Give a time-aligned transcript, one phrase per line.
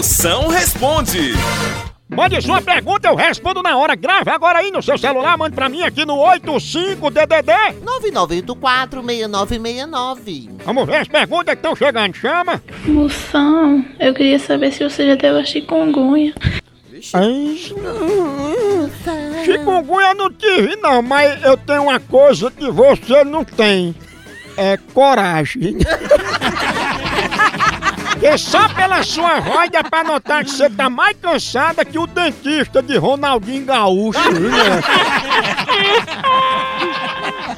[0.00, 1.34] Moção responde.
[2.08, 3.94] Mande sua pergunta, eu respondo na hora.
[3.94, 7.52] Grave agora aí no seu celular, mande pra mim aqui no 85DDD.
[8.88, 10.52] 9984-6969.
[10.64, 12.14] Vamos ver as perguntas que estão chegando.
[12.14, 12.62] Chama.
[12.86, 16.32] Moção, eu queria saber se você já teve a chikungunya.
[17.12, 17.58] Ai,
[19.44, 23.94] chikungunya eu não tive não, mas eu tenho uma coisa que você não tem.
[24.56, 25.76] É coragem.
[28.32, 32.06] E só pela sua voz dá pra notar que você tá mais cansada que o
[32.06, 34.20] dentista de Ronaldinho Gaúcho.
[34.30, 34.80] né?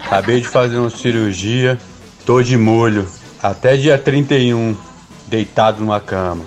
[0.06, 1.78] Acabei de fazer uma cirurgia,
[2.24, 3.06] tô de molho,
[3.42, 4.74] até dia 31,
[5.26, 6.44] deitado numa cama.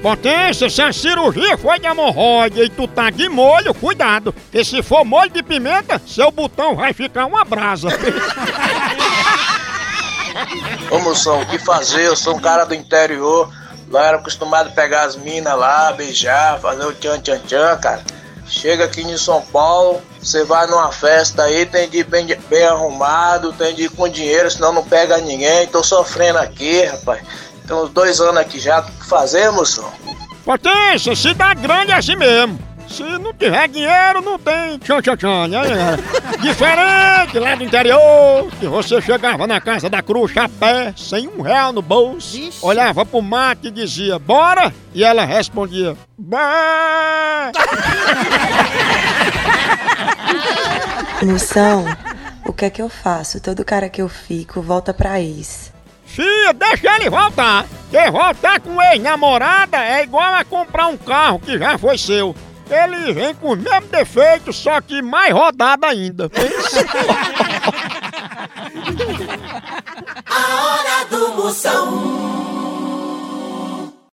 [0.00, 4.32] Potência, se a cirurgia foi de hemorroida e tu tá de molho, cuidado.
[4.52, 7.88] Que se for molho de pimenta, seu botão vai ficar uma brasa.
[10.90, 12.04] Ô moção, o que fazer?
[12.04, 13.52] Eu sou um cara do interior.
[13.90, 18.02] Lá era acostumado a pegar as minas lá, beijar, fazer o tchan tchan tchan, cara.
[18.46, 22.64] Chega aqui em São Paulo, você vai numa festa aí, tem de ir bem, bem
[22.64, 25.66] arrumado, tem de ir com dinheiro, senão não pega ninguém.
[25.66, 27.22] Tô sofrendo aqui, rapaz.
[27.66, 28.80] Tem uns dois anos aqui já.
[28.80, 29.92] O que fazer, moção?
[30.44, 32.58] Potência, cidade grande é assim mesmo.
[32.88, 35.96] Se não tiver dinheiro, não tem tchan tchan tchan, né?
[36.40, 41.42] Diferente lá do interior, que você chegava na casa da cruz a pé, sem um
[41.42, 42.58] real no bolso, Vixe.
[42.62, 44.72] olhava pro mato e dizia, bora?
[44.94, 47.52] E ela respondia, bora!
[51.22, 51.84] Moção,
[52.46, 53.40] o que é que eu faço?
[53.40, 55.72] Todo cara que eu fico volta pra ex.
[56.06, 57.66] Fia, deixa ele voltar.
[57.90, 62.34] Quem voltar com ex-namorada é igual a comprar um carro que já foi seu.
[62.70, 66.30] Ele vem com os mesmos defeitos, só que mais rodado ainda.
[70.26, 72.27] A hora do Moção.